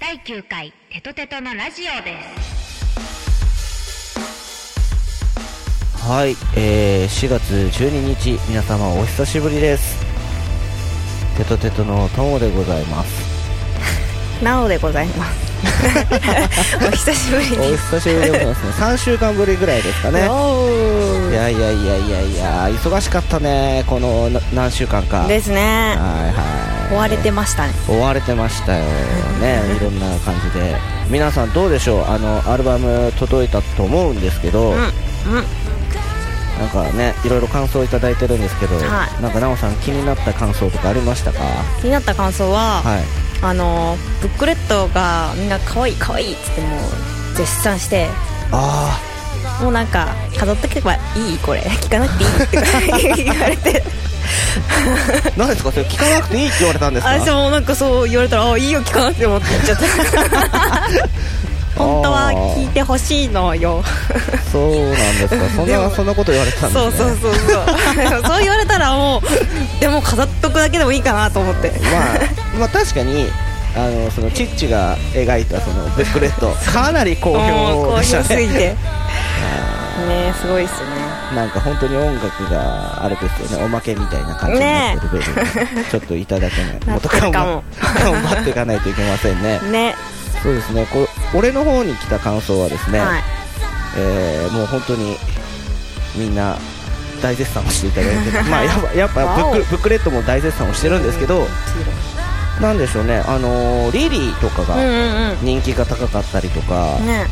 [0.00, 2.61] 第9回テトテトのラジオです
[6.04, 10.04] はい、えー、4月12日、皆様お久しぶりです。
[11.36, 13.08] テトテトのトモでございます。
[14.42, 15.38] なおでございます。
[16.84, 17.86] お久しぶりおです。
[17.92, 18.72] 久しぶりでございますね。
[18.84, 20.22] 3週間ぶりぐらいですかね。
[20.22, 25.28] いやいやいやいやいや、忙しかったね、このな何週間か。
[25.28, 25.60] ですね。
[25.60, 26.94] はいはい。
[26.94, 27.74] 追われてましたね。
[27.88, 28.84] 追われてましたよ
[29.40, 30.76] ねいろんな感じで
[31.08, 34.78] 皆さんどうでしょうあのアルバム届いたと思うんですけど、うん。
[34.78, 34.92] うん。
[36.62, 41.40] なんかねいろいろ感想いただいてるんですけど、はいなんか奈緒さん気になった感想とかありましたか？
[41.80, 43.02] 気になった感想は、はい
[43.44, 46.80] あの、ブックレットがみんな可愛い可愛いっつってもう
[47.36, 48.06] 絶賛して、
[48.52, 49.00] あ
[49.60, 50.98] もうなんか飾っとけばい
[51.34, 51.60] いこれ。
[51.62, 53.82] 聞かなくていいって言われて。
[55.26, 55.72] あ 何ですか？
[55.72, 57.12] それ聞かなくていいって言われたんですか？
[57.18, 59.82] 私もなんかそう言われたら、あ、いいよ聞かなくてもって言っちゃった。
[61.76, 63.82] 本当は聞いてほしいのよ。
[64.50, 65.48] そうなんですか。
[65.50, 66.90] そんなそんなこと言われてたんですね。
[66.90, 68.22] そうそうそうそう。
[68.28, 69.80] そう言われたらもう。
[69.80, 71.70] でも飾っとくだけでもいいかなと思って。
[71.70, 73.30] まあ、まあ確かに
[73.74, 78.22] あのそのチッチが描いたそのブックレット かなり好評好でしたね。
[78.24, 78.76] 評すぎて。
[80.02, 81.12] ねすごいっすね。
[81.36, 83.64] なんか本当に音楽があれですよね。
[83.64, 85.44] おまけみたいな感じになってるベルが。
[85.90, 86.80] ちょっといただけない。
[86.86, 87.62] なってるかも。
[88.02, 89.60] 頑張っていかないといけませんね。
[89.70, 89.94] ね
[90.42, 90.86] そうですね。
[90.90, 93.22] これ俺の方に来た感想はですね、はい。
[93.96, 95.16] えーもう本当に
[96.16, 96.56] みんな
[97.22, 101.46] 大絶賛をしていただいて まあやっぱやっぱブックブックレットも大絶賛をしてるんですけど
[102.60, 103.22] なんでしょうね。
[103.26, 107.26] あのーリリーとかうんうんが人気が高かったりとか、うんね。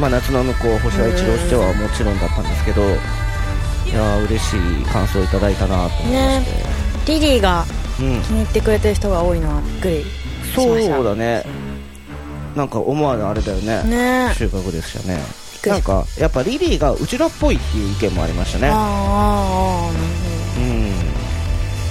[0.00, 2.86] まあ、夏の向こう星は一郎してはもちろんだったんですけどい
[3.92, 6.64] やー嬉しい感想いただいたなと思いまして、ね。
[7.06, 7.64] リリーが
[8.00, 8.20] うん。
[8.22, 10.06] 気に入ってくれてる人が多いのはびっくりし
[10.56, 10.94] ました。
[10.96, 11.44] そうだね
[12.56, 13.82] なんか思わぬあれだよね。
[13.84, 14.34] ね。
[14.36, 15.20] 収穫でしたね。
[15.66, 18.68] なんかやっぱリリーがうちらっぽいっていう意見もありましたね。
[18.70, 19.90] あーあ
[20.58, 20.90] うん。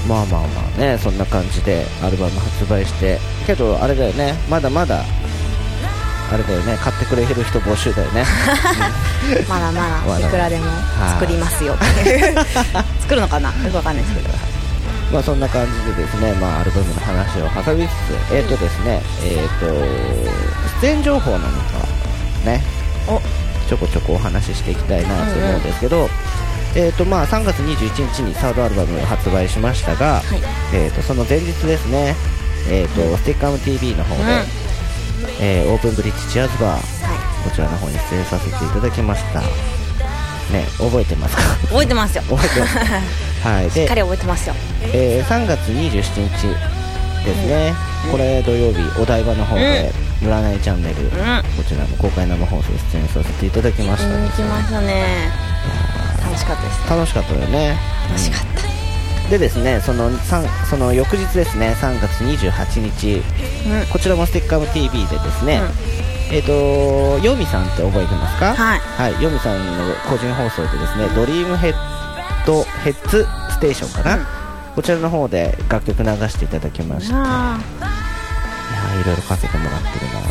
[0.10, 3.20] まあまあまあねそんな感じでアルバム発売して。
[3.46, 5.04] けどあれだよねまだまだ
[6.32, 8.24] あれだよね買ってくれる人募集だよね。
[9.48, 10.66] まだまだ いくらでも
[11.20, 11.76] 作りますよ
[13.02, 13.50] 作るのかな？
[13.50, 14.30] よくわかんないですけど
[15.12, 21.80] まあそんな感じでですね、まあアルバムの話を挟みつつ、えっ、とですね、えっ、と、出演情報なのか、
[22.46, 22.62] ね、
[23.08, 23.20] お。
[23.68, 26.10] ちょこちょこお話ししていきたいなと思うんですけど、
[26.76, 30.42] えっ、とまあ3月21日にサードアルバムを発売しましたが、はい。
[30.76, 32.16] えっ、とその前日ですね、
[32.70, 34.28] えっ、と、ステッカーム TV の方で、うん。
[35.42, 37.50] えーオープンブリッジチアーズバー、はい。
[37.50, 39.42] こちらの方に出演させていただきました。
[39.42, 41.42] ね、覚えてますか？
[41.68, 42.24] 覚えてますよ。
[42.24, 42.76] 覚えてます。
[43.44, 43.64] はい。
[43.66, 44.56] でしっかり覚えてますよ。
[44.94, 46.48] えー3月27日
[47.26, 47.74] ですね、
[48.12, 49.92] これ土曜日お台場の方で
[50.24, 51.44] 「占いチャンネル」ん。
[51.58, 55.04] こちらの公開生放送出演させていただきました見に行きましたね。
[56.24, 57.78] 楽しかったです楽しかったよね。
[58.08, 58.68] 楽しかった。
[59.26, 59.30] うん。
[59.30, 60.10] でですねその
[60.70, 63.22] その翌日ですね3月28日。
[63.68, 63.86] うん。
[63.88, 65.62] こちらもステッカーム TV でですね、
[66.32, 68.56] えっ、とヨミさんって覚えてますか？
[68.56, 68.80] はい。
[69.12, 71.99] はい、ヨミさんの個人放送でですね、ドリームヘッ
[72.46, 74.26] ドヘッズステーションかな、うん。
[74.76, 77.60] こちらの方で楽曲流していただきまして、いや
[79.02, 80.30] いろいろかけてもらってるなと。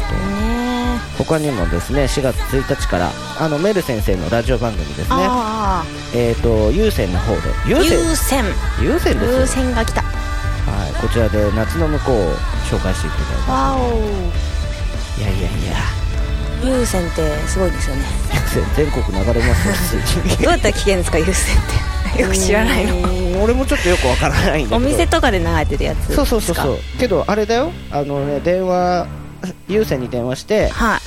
[1.25, 8.45] 他にもですね、4月1日から、あの、メル先生のラジオ番組ですね、あえっ、と、優先の方で、優あ先優先
[8.81, 9.47] 優先優ですよ。
[9.65, 10.03] 先が来た。
[10.03, 12.33] はい、こちらで夏の向こうを
[12.71, 13.53] 紹介していただいた。
[13.53, 13.89] わお。
[15.19, 18.03] いやいやいや、優先ってすごいですよね。
[18.33, 20.03] 優先全国流れますよ、
[20.43, 21.88] どうやったら聞けるんですか優先って
[22.19, 23.43] よく知らないの。
[23.43, 24.87] 俺もちょっとよくわからないんだけど。
[24.87, 26.79] お店とかで流れてるやつそうそうそうそう。
[26.99, 27.71] けどあれだよ。
[27.91, 29.07] あのね電話
[29.69, 31.01] 有線に電話してはい。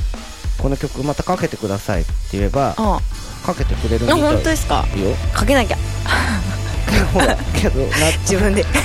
[0.62, 3.00] この曲またかけてくださいって言えばあ
[3.46, 4.22] かけてくれるみあたい。
[4.22, 4.86] 本当ですか？
[4.96, 5.16] よ。
[5.34, 5.78] かけなきゃ。
[7.14, 7.88] ほらけどな
[8.22, 8.64] 自分で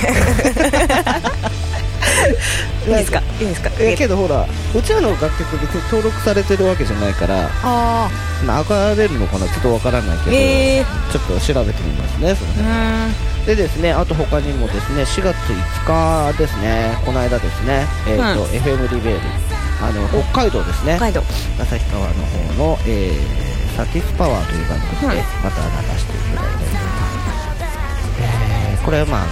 [2.87, 3.21] いいですか？
[3.39, 3.69] いいですか？
[3.79, 4.45] えけどほら
[4.75, 8.09] うちらの楽曲別に登録されてるわけじゃないからあ
[8.43, 9.47] 流れるのかな？
[9.47, 11.11] ちょっとわからないけど、へー。
[11.11, 13.45] ちょっと調べてみますねその辺ーん。
[13.45, 15.35] でですねあと他にもですね4月
[15.85, 18.49] 5日ですねこの間ですねえっ、と、うん。
[18.49, 19.19] FM リベール
[19.81, 20.95] あの北海道ですね。
[20.97, 21.23] 北海道。
[21.59, 23.47] 旭川の方の、えー
[23.77, 26.81] サティスパワーという番組でまた流していただいたりとか、
[28.19, 29.25] えーこれはまあ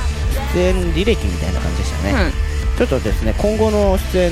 [0.54, 2.32] 出演履歴みたいな感じでしたね、
[2.78, 4.32] ちょっとですね今後の出演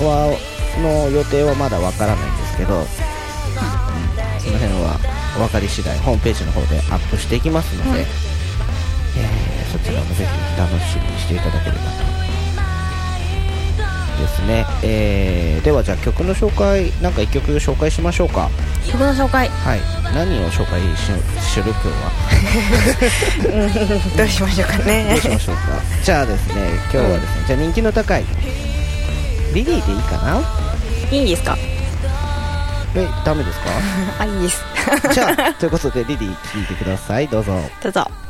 [0.00, 0.36] は
[0.82, 2.86] の予定はまだわからないんですけど、うん
[4.46, 4.96] その辺は
[5.38, 8.00] 分かり次第ホームページの方でアップしていきますので、はい。
[8.00, 8.06] えー
[9.72, 12.06] そちらもぜひ楽しみにしていただければと。
[14.22, 18.48] ですね、えーではじゃあ曲の紹介なんか1曲紹介しましょうか。
[18.86, 19.48] 曲の紹介。
[19.48, 19.80] はい
[20.14, 22.10] 何を紹介しする今日は
[24.16, 25.62] どうしましょうかねどうしましょうか
[26.02, 28.24] じゃあですね今日はですね、じゃあ人気の高い
[29.54, 30.40] リリーでいいかな
[31.10, 31.56] いいんですか
[32.94, 33.66] えダメですか
[34.20, 34.64] あいいです
[35.12, 37.52] じゃあということでリリー聞いてくださいどうぞ
[37.82, 38.25] どうぞ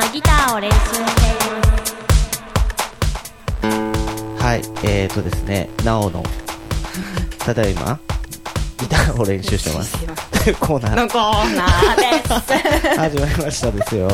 [0.00, 1.62] ただいまギターを練習していま
[4.38, 6.22] すはい、えーとですね、なおの、
[7.38, 8.00] ただいま、
[8.78, 9.98] ギターを練習してます。
[10.58, 14.08] コーナー、のコーナーです始まりましたですよ。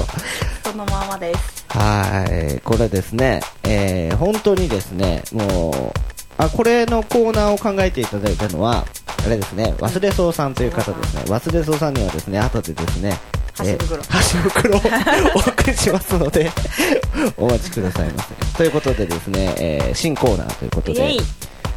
[0.65, 5.99] そのままですはい、これですね、えー、本当にですね、もう、
[6.37, 8.85] あ、これのコーナーを考えていただいたのは、
[9.25, 13.17] あれですね、忘れそうさんという方ですね、忘れそうさんにはですね、後でですね、
[13.65, 14.77] えー箸袋。
[14.77, 14.81] を
[15.37, 16.51] お送りしますので、
[17.37, 18.35] お待ちくださいませ。
[18.59, 21.17] ということでですね、えー新コーナーということで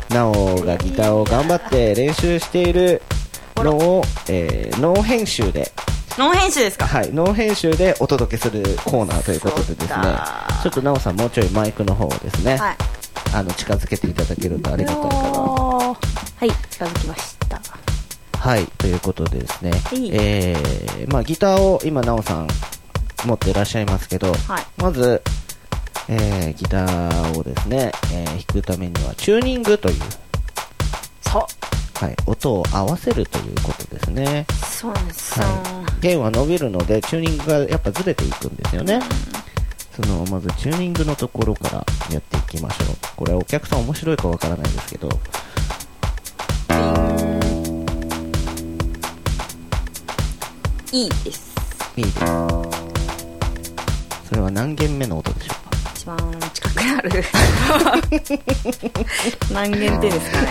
[0.10, 3.02] なおがギターを頑張って練習している
[3.58, 5.72] のを、えーノー編集で、
[6.18, 6.86] ノー編集ですか？
[6.88, 9.96] はい、ノー編集でお届けするコーナーということでですね。
[10.64, 12.76] ちょっとなおさんもうちょいマイクの方をですね、はい。
[13.32, 15.20] あの近づけていただけるとありがたいかな。
[15.22, 15.96] は
[16.42, 17.62] い近づきました
[18.40, 20.10] はい、ということでですね、い。
[20.14, 22.48] えー、まあギターを今なおさん
[23.26, 24.66] 持っていらっしゃいますけど、はい。
[24.78, 25.22] まず、
[26.08, 29.96] えー、ギターをですね、えー弾くためにはチューニングという、
[31.22, 31.44] そう。
[32.04, 34.46] はい、音を合わせるということですね。
[34.64, 35.40] そうなんです。
[35.40, 35.46] は
[36.00, 39.02] い、弦は伸びるのでチューニングがやっぱずれていくんですよね、
[39.94, 42.98] そのまずチューニングのところからやっていきましょう。
[43.18, 45.10] これお客さん面白いかわからないですけど
[50.92, 51.50] いいです。
[51.96, 52.20] いいです
[54.30, 55.78] それは何弦目の音でしょうか？
[55.96, 56.18] 一番
[56.54, 57.24] 近くなる。
[59.54, 60.48] 何弦っていうんですかね。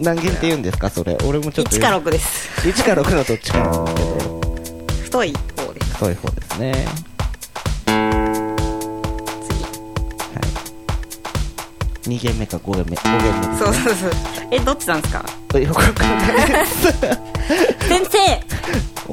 [0.00, 0.90] 何弦って言うんですか？
[0.90, 1.16] それ。
[1.24, 2.48] 俺もちょっと1か6です。
[2.68, 4.40] 1か6のどっちかなんですけど。
[5.04, 5.38] 太い方
[5.72, 6.86] です太い方ですね。
[7.86, 8.56] は
[12.06, 12.08] い。
[12.08, 14.10] 2弦目か5弦目5弦目ですそうそうそう。
[14.52, 15.24] えどっちなんですか？
[17.88, 18.18] 先生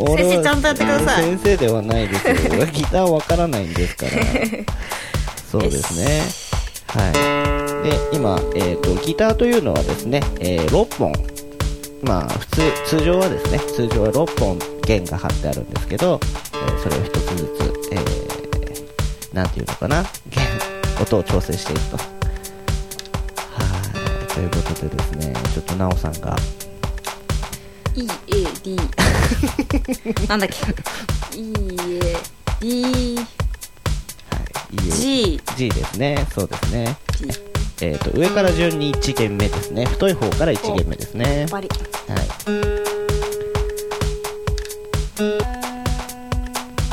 [0.06, 1.24] 先生ちゃんとやってください。
[1.24, 2.66] 先生ではないですよ。
[2.66, 4.12] ギターわからないんですから。
[5.52, 6.22] そうですね。
[6.88, 7.90] はい。
[7.90, 11.14] で今、えー、とギターというのはですね、えー6本。
[12.04, 16.20] まあ普通通常はですね通常は6本弦が張ってあるんですけど、
[16.54, 20.44] えーそれを1つずつ、えー、なんていうのかな弦
[21.02, 21.98] 音を調整していくと。
[21.98, 22.04] は
[24.30, 24.34] い。
[24.34, 26.36] ということでですねちょっとなおさんが。
[27.96, 29.07] EAD
[30.28, 31.38] なんだっけ？
[31.38, 31.42] い
[32.62, 32.82] い
[33.14, 33.26] いえ。
[34.92, 36.26] G G ですね。
[36.34, 36.98] そうですね。
[37.20, 37.30] G
[37.80, 39.86] えー、と上から順に1弦目ですね。
[39.86, 41.46] 太い方から1弦目ですね。
[41.52, 41.68] はい。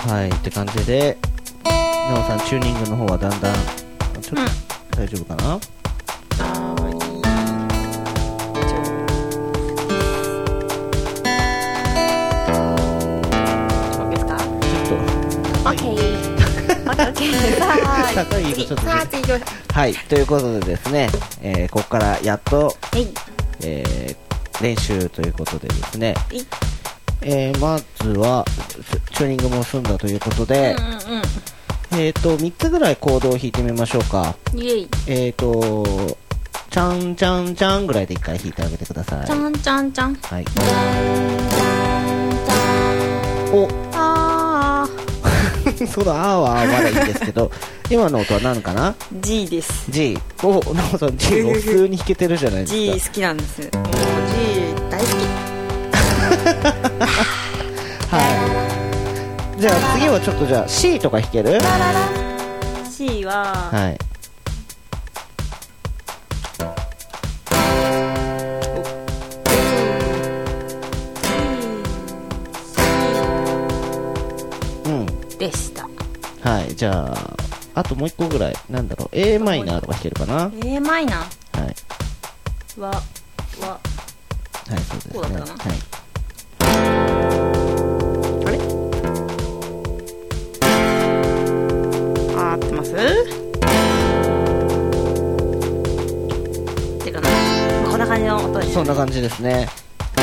[0.08, 1.16] はいって感じで
[1.64, 3.54] なおさんチューニングの方はだんだん
[4.20, 4.48] ちょっと、うん。
[4.90, 6.73] 大丈夫かな？
[19.72, 19.94] はい。
[19.94, 21.08] ということでですね、
[21.42, 22.76] えーここからやっと、
[23.62, 24.16] えー
[24.62, 26.42] 練習ということでですね、い。
[27.22, 28.44] えーまずは
[29.12, 31.22] チューニングも済んだということで、うんうん
[32.00, 34.34] えっ、と3つぐらいコードを弾いてみましょうか。
[35.06, 36.16] えっ、と
[36.70, 39.26] ちゃんちゃんちゃんぐらいで一回弾いてあげてください。
[39.26, 40.14] ちゃんちゃんちゃん。
[40.16, 40.44] はい。
[43.52, 43.68] お。
[43.96, 44.13] あ
[45.90, 47.50] そうだ、あーはまだいいんですけど、
[47.90, 48.90] 今の音は何かな？
[48.92, 50.18] ー G です ?G。
[50.42, 52.96] お、なおさん G を普通に弾けてるじゃないです G か。
[53.06, 53.70] 好きなんですもう G
[54.90, 55.06] 大好
[58.10, 58.20] は
[59.58, 59.60] い。
[59.60, 61.60] じゃあ次はちょっとじゃあ C とか弾ける？
[62.84, 63.98] き C は、はい。
[76.74, 76.76] はい。
[76.76, 77.36] じゃあ、
[77.74, 81.16] あともう一個ぐらい、なんだろう、A マイナーとか弾けるかなは A マイナい。
[82.76, 85.12] ーはははい、そうですね。
[85.14, 85.76] こうだったかなはい。
[88.46, 88.58] あれ？
[92.36, 92.90] 合ってます？
[92.92, 92.96] っ
[97.04, 97.36] てかなま
[97.88, 99.68] あこんな感じの音ですそんな感じですね。
[100.18, 100.20] う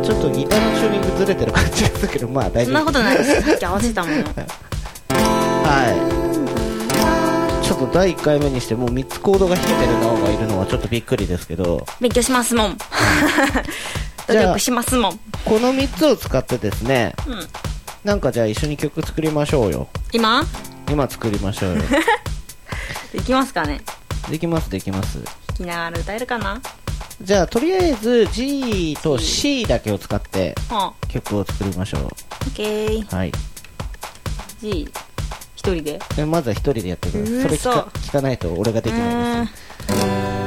[0.00, 2.64] んちょっとギターのチューニングずれてる感じですけど、まあ大丈夫。
[2.64, 4.16] そんなことないですさっき合わせたもの
[5.68, 7.66] はい。
[7.66, 12.78] ちょっと第1回目にしてもう3つコードが弾けてるなおがいるのはちょっとびっくりですけど、勉強しますもん
[14.28, 17.48] 努力しますもんこの3つを使ってですね、うん
[18.04, 19.88] なんかじゃあ一緒に曲作りましょうよ。
[20.12, 20.44] 今？
[20.88, 21.82] 今作りましょうよ。
[23.12, 23.80] できますかね？
[24.30, 25.18] できます、できます。
[25.48, 26.60] 弾きながら歌えるかな？
[27.20, 32.10] じゃあとりあえず G と C だけを使ってはあ曲を作りましょう。
[33.12, 33.32] はい。
[34.60, 34.90] G 一
[35.74, 37.42] 人でえまずは一人でやってください。
[37.42, 40.45] それ聞か聞かないと俺ができないですよ。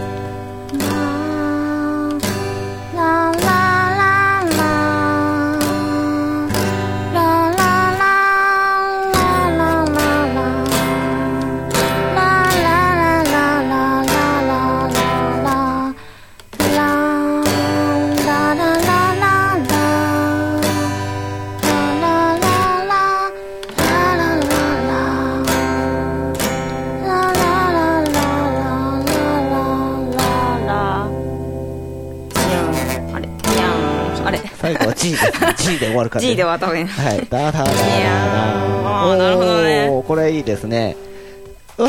[35.74, 36.30] G で終わるから、ね。
[36.30, 37.28] G で終わった方がいいなはい。
[37.30, 40.04] ダダダダダいやーなるほどね。
[40.08, 40.96] これいいですね。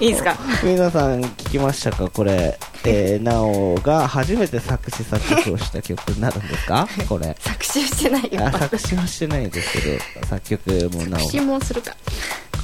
[0.00, 0.36] いいですか？
[0.62, 2.08] 皆さん聞きましたか？
[2.10, 2.58] これ。
[2.86, 6.86] えー、なおが初めて作詞作曲をした曲になるんですか？
[7.08, 7.34] これ。
[7.40, 8.44] 作詞してないよ。
[8.46, 11.20] あ、作詞はしてないですけど、作曲もなお。
[11.20, 11.92] 作詞もするか。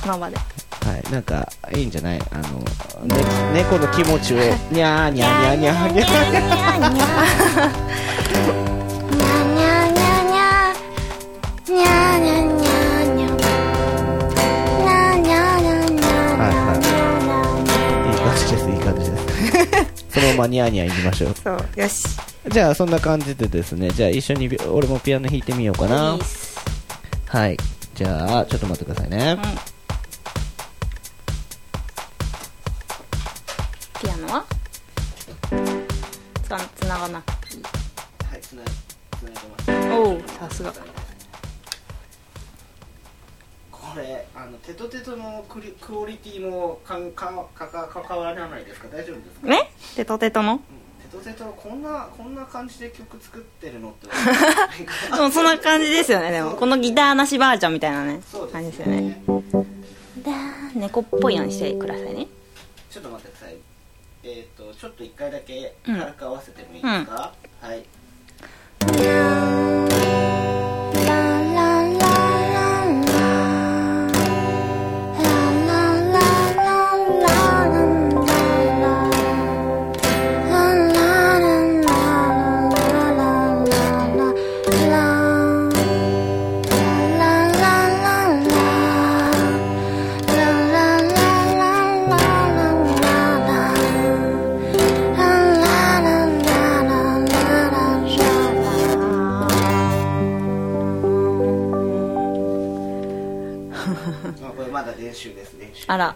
[0.02, 0.36] この場で。
[0.36, 0.42] は
[1.08, 2.20] い、なんか、いいんじゃない？
[2.32, 2.42] あの、
[3.06, 4.36] ね、猫の気持ちを、
[4.70, 6.80] にゃーにゃーにゃーにゃーにゃー。
[6.80, 8.69] いい感じです、
[20.10, 21.34] そのままニャーニャーいきましょう。
[21.34, 22.04] そうよし
[22.48, 26.16] じゃあ、そんな感じでですね、じゃあ一緒に俺もピアノ弾いてみようかな。
[26.16, 26.18] い
[27.28, 27.56] はい。
[27.94, 29.38] じゃあ、ちょっと待ってくださいね。
[34.02, 34.44] ピアノは
[36.42, 38.62] つかつながなくていいはい、つな、
[39.18, 39.70] つないでます。
[39.92, 40.72] おおさすが
[44.72, 48.88] テトテトのクリクオリティもかんかかか関わらないですか？
[48.88, 49.46] 大丈夫ですか？
[49.48, 49.70] ね？
[49.96, 50.58] テトテトの？
[51.10, 54.06] テトテトこんなこんな感じで曲作ってるのって
[55.16, 56.52] でもそんな感じですよねでも。
[56.52, 58.20] このギターなしばあちゃんみたいなね。
[58.30, 59.22] そうです感じですよね。
[60.18, 60.30] で
[60.76, 62.28] 猫っぽいのにしてくださいね。
[62.90, 63.56] ちょっと待ってください。
[64.22, 65.98] えっ、とちょっと一回だけうん。
[65.98, 69.79] 軽く合わせてもいいですか、はい
[105.90, 106.14] あら。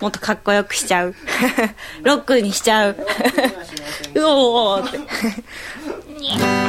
[0.00, 1.16] もっとかっこよくしちゃう。
[2.04, 2.90] ロックにしちゃう。
[4.14, 4.98] うおーって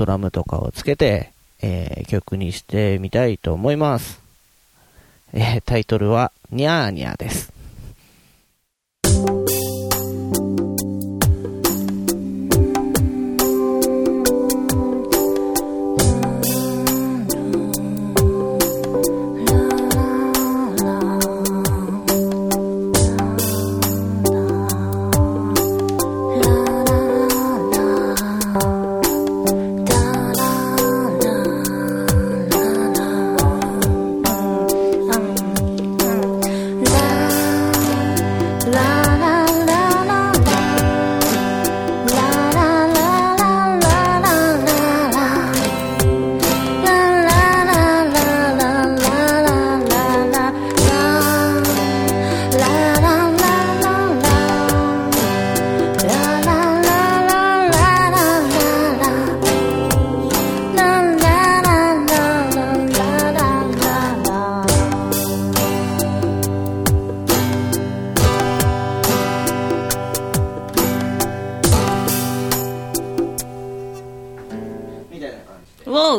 [0.00, 4.22] ドラムとかをつけて、えー、曲にしてみたいと思います。
[5.34, 7.49] えー、タイトルは、にゃーにゃーです。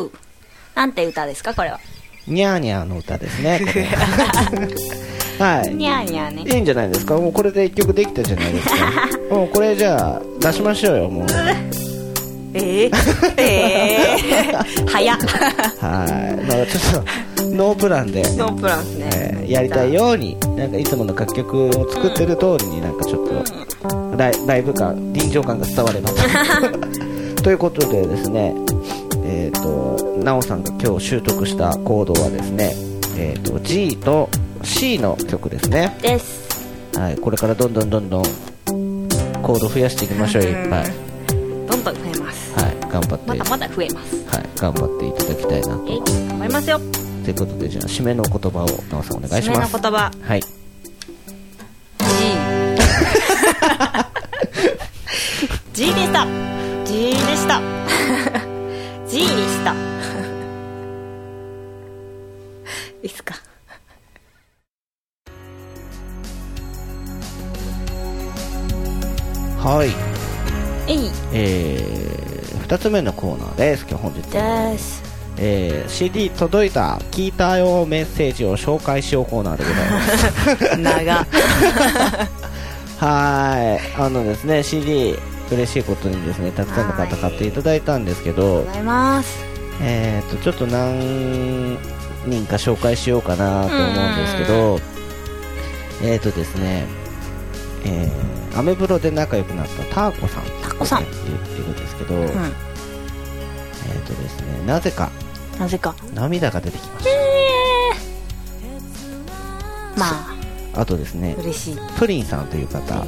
[0.00, 0.06] で。
[0.06, 0.10] ウォー
[0.74, 1.78] なんて歌ですかこれは？
[2.26, 3.60] にゃーにゃーの歌ですね、
[5.38, 5.74] はい。
[5.74, 6.44] にゃーにゃーね。
[6.54, 7.14] いいんじゃないですか？
[7.16, 8.74] もうこれで一曲できたじゃないですか。
[9.34, 11.26] もうこれじゃあ、出しましょうよ、もう。
[12.54, 12.90] えー、
[13.38, 15.18] えー、早っ。
[15.18, 16.46] はい。
[16.46, 17.04] まあちょっ
[17.38, 18.90] とノープランで、ノープランで。
[18.92, 26.08] すね、えーやりたいようになんかいつもの楽曲を作ってる通りになんかちょっとライライブ感臨場感が伝われば
[27.36, 27.42] と。
[27.42, 28.54] ということでですね
[29.24, 32.72] えっ、となおさんが今日習得したコードはですね
[33.16, 34.28] えっ、と G と
[34.62, 35.96] C の曲ですね。
[36.00, 36.98] です。
[36.98, 38.22] はいこれからどんどんどんどん
[39.42, 40.50] コード増やしていきましょうよ。
[40.50, 40.92] いっぱいはい。
[41.66, 42.52] どんどん増えます。
[42.92, 43.26] 頑張って。
[43.26, 44.16] まだまだ増えます。
[44.26, 45.84] はい頑張っていただきたいなと。
[45.88, 46.78] えい頑張りますよ。
[47.24, 50.10] ということでじゃあ締めの言葉をなおさんお願いし締めますの言葉。
[50.22, 50.42] はい。
[55.72, 56.26] G でした。
[56.84, 58.41] G でした
[59.12, 59.74] G でした。
[63.02, 63.34] いいっすか。
[69.58, 69.90] はい。
[70.90, 71.10] えい。
[71.34, 73.84] えー、2つ目のコーナーです。
[73.86, 75.02] 今日本日です。
[75.36, 80.78] えー、CD 届いた聞いたよメッセージを紹介しようコーナーでございます。
[80.80, 81.26] 長。
[83.06, 84.00] はい。
[84.00, 85.18] あのですね CD
[85.54, 91.78] 嬉しいことにですねたくさんの方買っていただいたんですけどちょっと何
[92.26, 94.78] 人か紹介しようかなと思うんですけど
[96.02, 96.86] えーとですね
[97.84, 100.44] えー、アメブロで仲良くなったターコさん。
[100.62, 101.02] タコさん。
[101.02, 102.22] って言ってるんですけど、うん。
[102.22, 102.30] えー
[104.06, 105.10] とですねなぜか
[105.58, 105.94] なぜか。
[106.14, 107.06] 涙が出てきまし
[109.96, 110.06] ま
[110.74, 111.78] たあとですねあ嬉しい。
[111.98, 112.82] プリンさんという方。
[112.82, 113.04] さ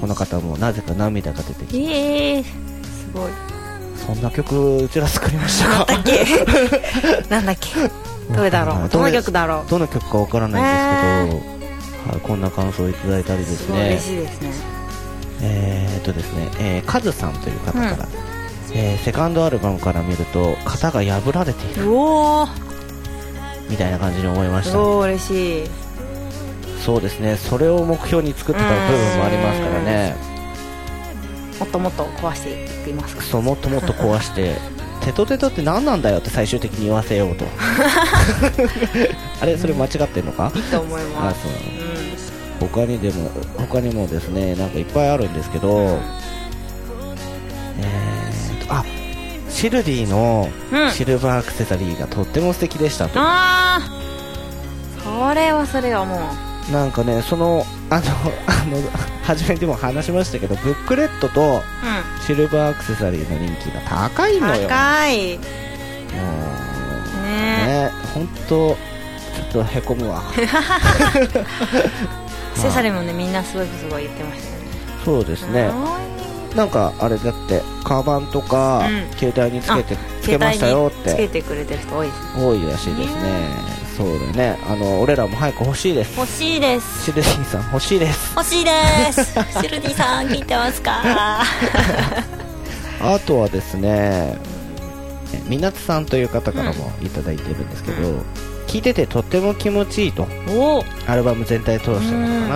[0.00, 2.50] この方もなぜか涙が出てきてええー、す
[3.12, 3.30] ごい。
[4.06, 5.92] そんな曲うちら作りましたか？
[5.92, 6.24] なんだっけ？
[7.28, 8.34] なんだっけ？
[8.34, 8.88] どれだろう？
[8.88, 9.70] どの曲だろう？
[9.70, 13.86] どの曲かわからないんですけど、はい、こんな感想をいただいたりですね。
[13.88, 14.52] 嬉しいですね。
[15.42, 18.08] えー、っとですね、えー、カズさんという方から、
[18.72, 21.90] えーセカンドアルバムから見ると型が破られている。
[21.92, 22.48] おお
[23.68, 24.70] みたいな感じに思いました。
[24.72, 25.70] すごい嬉しい
[26.88, 27.36] そうですね。
[27.36, 30.16] それを目標に作ってた部分もありますからね。
[31.60, 33.22] もっともっと壊していきますか。
[33.22, 34.56] そうもっともっと壊して。
[35.04, 37.44] テトテトって何なんだよって最終的に言わせようと。
[39.42, 40.50] あれそれ間違ってんのか？
[40.54, 41.42] いいと思いあます。
[41.42, 41.52] そう。
[42.68, 45.98] う他にでも他にもですねなんかいっぱいあるんですけど、
[47.80, 48.82] えーとあ
[49.50, 50.90] シルディのうん。
[50.90, 53.80] シルバーアクセサリーがとっても素敵でしたと、ああ
[55.28, 56.20] それはそれはもう
[56.72, 58.06] なんかねそのあの
[58.46, 58.78] あの
[59.24, 61.62] 初めにも話しましたけどブックレットとう
[62.22, 64.68] シルバーアクセサリーの人気が高いんのよ。
[64.68, 65.38] 高い。
[65.38, 65.46] もう
[67.24, 67.66] ね。
[67.66, 68.76] ね本当ちょっ
[69.52, 70.22] とへこむわ。
[70.28, 70.40] アク
[72.54, 74.66] セサリーもねみんなすごいすごい言ってましたよね。
[75.04, 75.70] そうですね。
[76.54, 79.06] なんかあれだってカバンとか、うん。
[79.18, 84.58] 携帯につけてつけましたよっつけててくれてる人多いです多いらしいですねそうだね。
[84.66, 86.16] あの俺らも早く欲しいです。
[86.16, 87.04] 欲しいです。
[87.04, 88.32] シルディさん欲しいです。
[88.36, 88.70] 欲しいで
[89.12, 89.34] す。
[89.60, 91.02] シルディさん聞いてますか？
[93.00, 94.36] あとはですね
[95.32, 98.08] えみなつさんという方からもいただいてるんですけど、
[98.66, 100.26] 聞いててとっても気持ちいいと。
[101.06, 102.54] アルバム全体通してなのか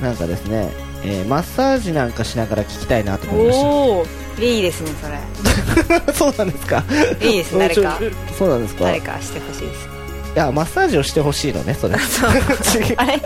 [0.00, 0.08] な。
[0.08, 0.70] なんかですね、
[1.04, 3.60] えーマッサージなんかしながら聞きたいなと思いましお
[4.00, 4.06] お
[4.40, 6.00] いいですねそれ。
[6.00, 6.82] た そうなんですか？
[7.20, 7.98] いいです誰か。
[8.38, 8.84] そうなんですか？
[8.84, 9.88] い誰かしてほしいです
[10.34, 11.94] やマッサージをしてほしいのねそれ。
[11.94, 13.20] あれ？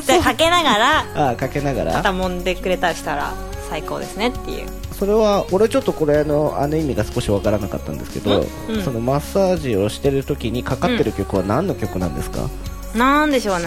[0.00, 1.30] じゃあかけながら？
[1.32, 1.92] あかけながら。
[1.94, 3.34] 肩揉んでくれたりしたら
[3.68, 4.68] 最高ですねっていう。
[4.92, 8.76] それは俺ちょっとこれのあの意味が少しわからなかったんですけど、うん。
[8.76, 12.48] うんそのマッサージをしてる時にかかってる曲は何の曲なんですか、
[12.94, 13.66] なんでしょうね。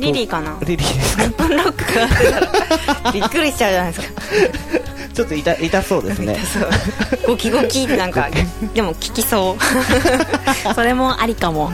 [0.00, 0.56] リリーかな？
[0.62, 1.24] リリーですか？
[3.12, 4.22] びっくりしちゃうじゃないですか
[5.14, 6.36] ちょっと痛痛そうですね。
[7.26, 8.28] ゴキゴキなんか
[8.74, 9.62] でも効きそう。
[10.74, 11.70] それもありかも。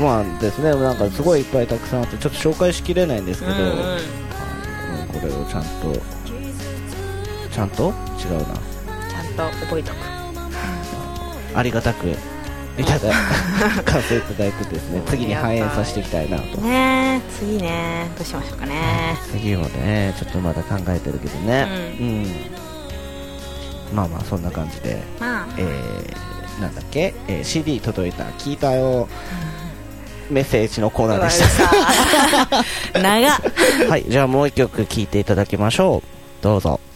[0.00, 3.68] まあですねなんかすごいいっぱいたくさんあってちょっと紹介しきれないんですけど、うんうん。
[3.68, 3.98] うん
[5.08, 5.68] これをちゃんと
[7.52, 7.92] ちゃんと？
[8.22, 8.44] 違うな。
[8.44, 9.96] ちゃんと覚えとく。
[11.54, 12.14] ありがたく
[12.78, 13.12] いただ
[13.84, 16.60] 感想 いただいてですね次に反映させていきたいなと。
[16.60, 19.16] ねえ次ねどうしましょうかね。
[19.32, 21.66] 次もねちょっとまだ考えてるけどね。
[22.00, 22.26] ううん、
[23.92, 25.02] まあまあそんな感じで。
[25.18, 25.46] まあ。
[25.56, 29.08] えー、なんだっけ、えー CD 届いた聞いたよ。
[30.30, 31.40] メッセージのコーナーでし
[32.92, 33.00] た。
[33.00, 33.40] 長っ。
[33.88, 36.18] はいじゃあもう一曲聴いていただきましょう。
[36.42, 36.78] どうぞ「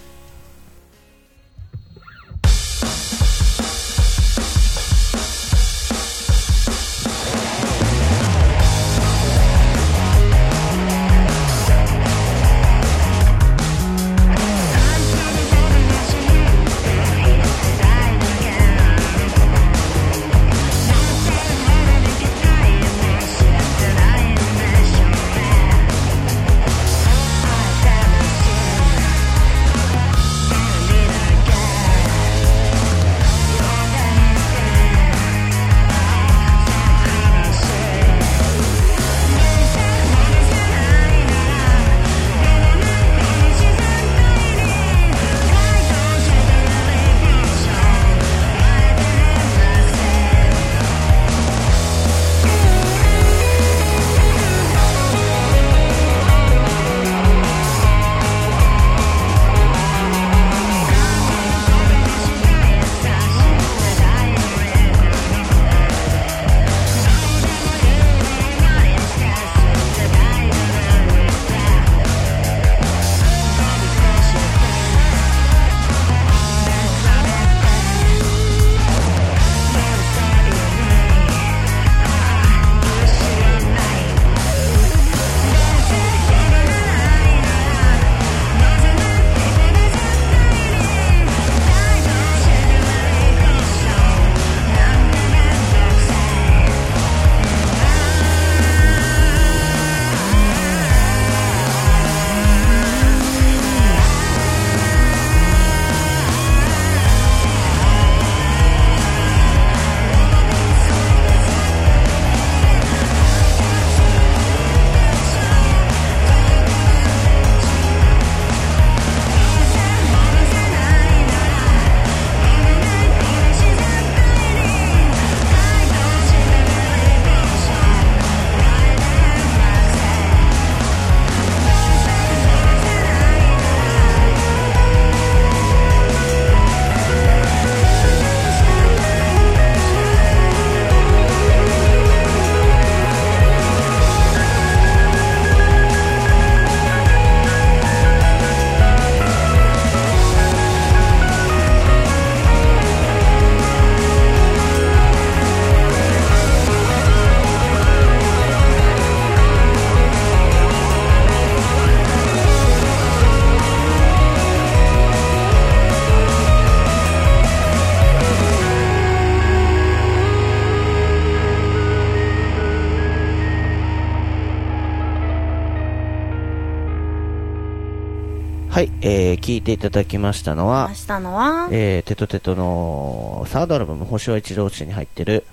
[179.53, 185.45] えー、聞いていただきましたのは話、したのは、えー、テトテトのサードアルバム、星は一度落ちに入ってる、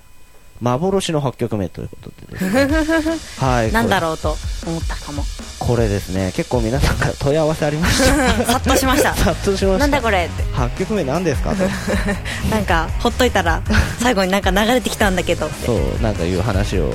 [0.60, 3.16] 幻の8曲目ということでですね。
[3.40, 3.72] はい。
[3.72, 4.36] なんだろろうと
[4.66, 5.22] 思ったかも。
[5.22, 5.24] う
[5.58, 8.44] これですね、結構皆さんから問い合わせありました。
[8.52, 9.14] さっとしました。
[9.14, 9.78] 殺到しました。
[9.78, 10.42] なんだこれって。
[10.54, 11.54] 8曲目何ですか？
[11.54, 11.64] と。
[12.50, 13.62] なんか、ほっといたら、
[14.00, 15.48] 最後になんか流れてきたんだけど。
[15.64, 16.92] そう、なんかいう話を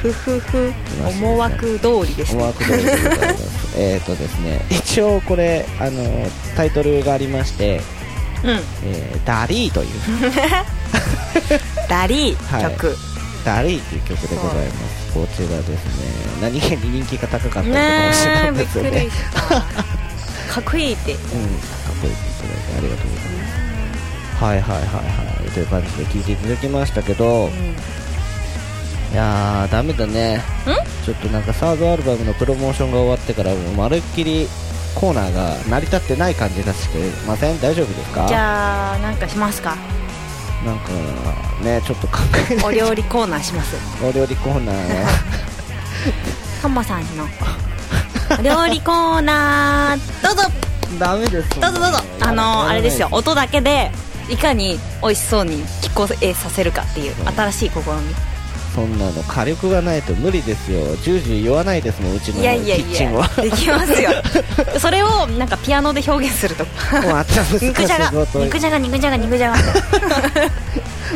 [0.00, 0.72] ふふふ、
[1.06, 2.42] 思惑通りですね。
[2.42, 3.78] 思惑通りでございます。
[3.78, 7.82] えっとですね、一応これ、あの、タイトルがありまして、
[8.42, 8.50] うん。
[8.84, 9.88] えー、ダリーという、
[11.88, 12.96] ダリはいー曲。
[13.44, 15.12] ダリーという曲でございます。
[15.12, 15.76] こちらですね、
[16.40, 18.90] 何気に人気が高かったのかもしれないねえ、びっですよね。
[18.90, 19.40] くりした。
[20.54, 21.12] かっこいいって。
[21.12, 21.30] うん、かっ
[22.00, 23.48] こよくいただいてありがとうございま
[24.38, 24.44] す。
[24.44, 25.50] はいはいはいはい。
[25.50, 27.50] という感じで聞いていただきましたけど、
[29.12, 30.42] いやー、ダメだね。
[31.04, 34.46] ちょっとなんかサードアルバムのプロモーションが終わってから、もうまるっきり
[34.94, 37.60] コーナーが成り立ってない感じがしてません？
[37.60, 38.26] 大丈夫ですか？
[38.28, 39.76] じゃあ、なんかしますか？
[40.64, 40.90] なんか
[41.64, 42.18] ね、ちょっと考
[42.50, 43.76] えないお料理コーナーします。
[44.04, 45.04] お料理コーナーね。
[46.62, 47.26] カンマさんの。
[48.38, 50.42] お料理コーナー、どうぞ
[51.00, 51.60] ダメです。
[51.60, 53.90] どうぞどうぞあのー、あれですよ、音だけで、
[54.28, 57.84] いかに美味しそうに聞こえさせるかっていう新しい試み。
[58.74, 60.80] そんなの火力がないと無理ですよ。
[61.02, 63.28] ジュージュー言わないですもん、うちのキいやいやいッチンは。
[63.36, 63.42] や。
[63.42, 64.10] できますよ。
[64.78, 66.64] それをなんかピアノで表現すると。
[67.60, 69.56] 肉じゃが肉じゃが肉じゃが肉じゃが。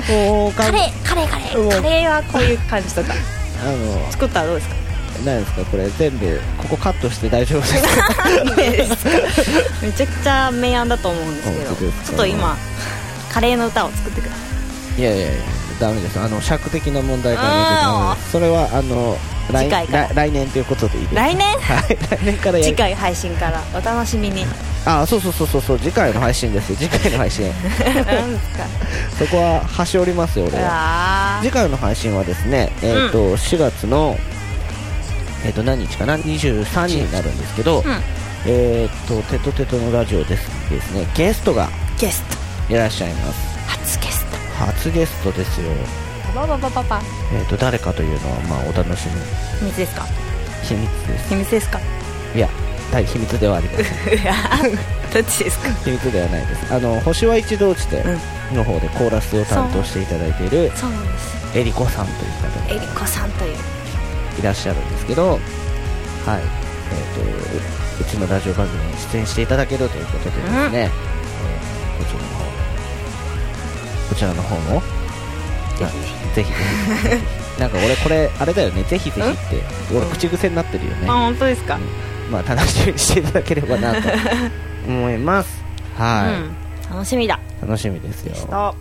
[0.09, 1.71] もうカレーカレーカレー。
[1.71, 3.15] カレーはこういう感じとか。
[3.65, 4.75] あの、作ったらどうですか？
[5.25, 5.65] 何ですか？
[5.67, 7.83] これ全部ここカットして大丈夫です
[9.07, 9.11] か？
[9.81, 11.75] めちゃくちゃ明暗だと思うんですけど。
[11.77, 12.57] ちょっと今
[13.33, 14.37] カレーの歌を作ってくださ
[14.99, 15.01] い。
[15.01, 15.35] いやいやいや
[15.85, 16.19] ダメです。
[16.19, 19.17] あの尺的な問題から見てあそれはあの
[19.53, 21.15] 来来来年ということでいいです。
[21.15, 21.59] か来年？
[21.59, 21.99] はい。
[22.11, 22.65] 来年からやる。
[22.65, 23.63] 次回配信から。
[23.75, 24.47] お楽しみに。
[24.87, 25.79] あそうそうそうそうそう。
[25.79, 26.77] 次回の配信ですよ。
[26.81, 27.53] 次回の配信。
[29.19, 34.19] そこは端折りますよ俺うはわ次回の配信はですねえっ、と、4月の
[35.45, 38.03] えっ、と何日かな？23日になるんですけど、うん。
[38.47, 41.07] えっ、とテトテトのラジオですですね。
[41.15, 42.23] ゲストがーゲス
[42.69, 42.73] ト。
[42.73, 43.59] いらっしゃいます。
[43.69, 44.24] 初ゲス
[44.59, 45.69] 初ゲストですよ。
[46.33, 47.03] トバババババ。
[47.33, 49.13] えっ、と誰かというのはまあお楽しみ。
[49.61, 50.07] 秘密ですか？
[50.63, 51.29] 秘密です。
[51.29, 51.81] 秘密ですか？
[52.35, 52.49] いや
[52.93, 54.19] 大秘密ではありません。
[54.19, 54.35] いや
[55.13, 55.69] どっちですか？
[55.85, 56.75] 秘密ではないです。
[56.75, 58.57] あの星は一度落ちてうん。
[58.57, 61.35] の方でコーラスを担当していただいているそうなんです。
[61.55, 63.57] えりこさんという方がえりこさんという。
[64.39, 65.41] いらっしゃるんですけどはい。
[66.37, 67.25] えっ、とう
[68.01, 71.14] うちのラジオ番組に出演していただけるということでですね、うん
[74.15, 74.81] こちらの方も。
[75.77, 76.53] ぜぜひぜひ。
[77.61, 78.85] なんか俺これあれだよね。
[78.85, 79.63] ぜひぜひって。
[79.97, 81.09] 俺口癖になってるよね。
[81.09, 81.79] あ本当ですか？
[82.31, 84.09] まあ楽しみにしていただければなと
[84.87, 85.49] 思います。
[85.99, 86.97] はい、うん。
[86.97, 87.41] 楽しみだ。
[87.61, 88.35] 楽しみですよ。
[88.49, 88.77] と。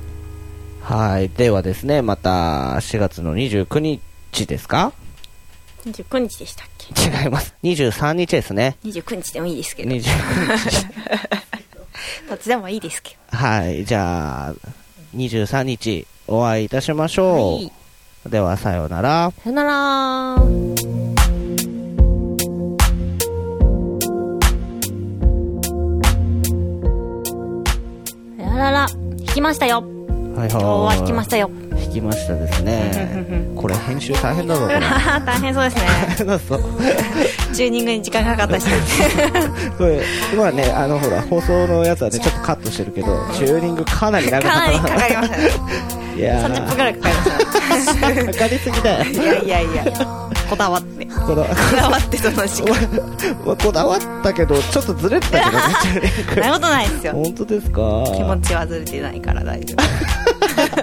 [0.93, 1.29] はい。
[1.29, 4.91] ではですねまた4月の29日ですか
[5.87, 7.23] ？29日でしたっけ？
[7.23, 7.55] 違います。
[7.63, 8.77] 23日ですね。
[8.85, 9.89] 29日でもいいですけど。
[9.89, 10.09] 29日。
[12.29, 13.83] どっちでもいいですけはい。
[13.83, 14.53] じゃあ
[15.15, 17.71] 23日お会いいたしましょう、はい。
[18.29, 19.31] ではさようなら。
[19.35, 20.35] どさよなら。
[28.53, 28.87] あらら。
[28.87, 30.02] 弾きましたよ
[30.43, 31.49] はい今日は弾きましたよ。
[31.71, 33.25] 弾きましたですね。
[33.55, 34.67] これ編集大変だぞ
[35.25, 35.81] 大変そうですね。
[37.53, 38.65] チューニングに時間かかったし。
[39.77, 40.01] これ
[40.35, 45.49] まあねあのほら放送のやつはねちょっとカットしてるけどチューニングかなり長かったかかりましたね。
[46.17, 46.53] いやー。
[46.53, 47.15] 30分くらいかかり
[47.69, 48.23] ましたね。
[48.33, 49.05] かかりすぎだよ。
[49.05, 49.93] いやいやいや。
[50.49, 51.05] こだわって。
[51.05, 51.41] こだ
[51.89, 52.17] わって。
[52.17, 52.75] その時間。
[53.45, 55.45] まあこだわったけどちょっとずれてたけ
[56.35, 57.13] どねなことないですよ。
[57.13, 57.81] 本当ですか？
[58.13, 59.75] 気持ちはずれてないから大丈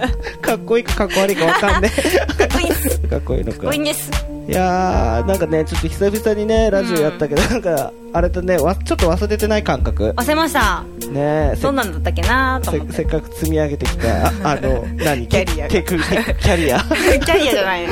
[0.41, 3.01] かっこいいかかっこ悪いかわかんね夫かっこいいです。
[3.03, 3.57] え かっこいいのか。
[3.57, 4.11] っこいいかんです。
[4.47, 10.13] いやーなんかねちょっと久々にねラジオやったけど、なんかあれとねわちょっと忘れてない感覚。
[10.17, 10.83] 忘れました。
[11.09, 12.91] ねえせどんなんだったっけなと思って。
[12.93, 15.27] せせっかく積み上げてきたあ あの何？
[15.27, 16.77] キャリアキャリア？
[16.79, 16.85] ね
[17.23, 17.91] キャリアじゃないの。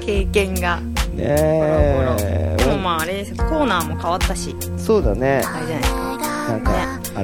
[0.00, 0.80] 経験が。
[1.18, 2.56] え。
[2.58, 3.36] でもまああれですよ。
[3.36, 4.56] コーナーも変わったし。
[4.78, 5.42] そうだね。
[5.44, 6.03] あれじゃないですか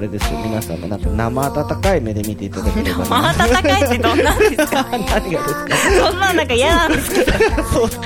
[0.01, 0.39] れですよ。
[0.45, 3.05] 皆さんもなんか生温かい目で見ていただければ。
[3.07, 5.77] まあ暖かいってどんなんですか 何がですか？
[6.09, 7.33] そんなんなんか嫌なんですけど。
[7.73, 7.97] そうか。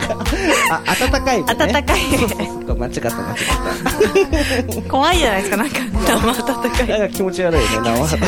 [0.71, 1.55] あ温かい目ね。
[1.55, 3.17] 暖かいそうか間違った間
[4.77, 5.57] 違っ怖いじゃないですか。
[5.57, 8.19] なんか生暖かたなんか気持ち悪いね生温かい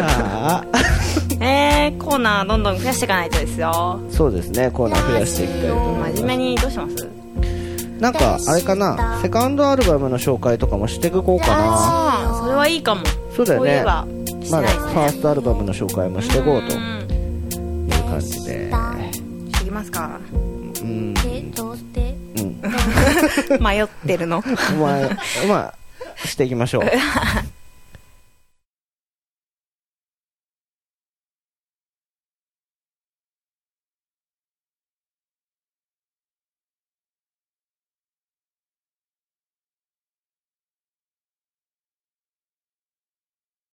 [0.00, 4.00] ああいえー、コーナーどんどん増やしていかないとですよ。
[4.10, 4.70] そうですね。
[4.70, 6.12] コーナー増やしていきたいと思います。
[6.14, 7.23] 真面目にどうします？
[8.00, 12.40] なんかあれかなセカンドアルバムの紹介とかもしていこうかな。
[12.42, 13.02] それはいいかも
[13.34, 16.76] そうだよねまだファーストアルバムの紹介もしていこうと。
[16.76, 17.04] うん
[17.84, 18.70] いう感じで。
[18.70, 20.20] してきますか。
[20.32, 21.14] うん。
[21.52, 22.60] どうん。
[23.62, 24.42] 迷ってるの。
[24.78, 25.10] まあ
[25.48, 25.74] まあ
[26.26, 26.82] していきましょう